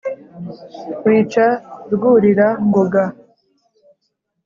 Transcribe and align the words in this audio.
wica 1.05 1.47
rwurira-ngoga. 1.93 3.03